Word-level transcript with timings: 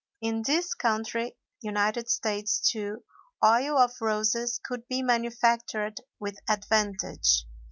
In 0.19 0.41
this 0.41 0.73
country 0.73 1.37
(U. 1.61 1.71
S.), 1.75 2.59
too, 2.67 3.03
oil 3.45 3.77
of 3.77 3.91
roses 4.01 4.59
could 4.63 4.87
be 4.87 5.03
manufactured 5.03 5.99
with 6.17 6.39
advantage. 6.49 7.45